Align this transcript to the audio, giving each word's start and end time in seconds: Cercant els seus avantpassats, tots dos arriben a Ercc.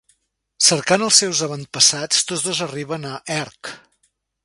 Cercant 0.67 1.03
els 1.09 1.19
seus 1.23 1.43
avantpassats, 1.49 2.25
tots 2.33 2.49
dos 2.49 2.65
arriben 2.69 3.09
a 3.11 3.17
Ercc. 3.41 3.75